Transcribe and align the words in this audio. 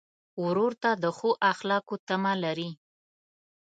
ورور 0.43 0.73
ته 0.81 0.89
د 1.03 1.05
ښو 1.17 1.29
اخلاقو 1.51 1.95
تمه 2.07 2.33
لرې. 2.43 2.69